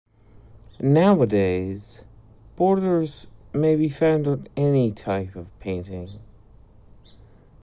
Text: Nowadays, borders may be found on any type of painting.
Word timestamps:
Nowadays, 0.79 2.05
borders 2.55 3.27
may 3.53 3.75
be 3.75 3.87
found 3.87 4.27
on 4.27 4.47
any 4.57 4.91
type 4.93 5.35
of 5.35 5.45
painting. 5.59 6.09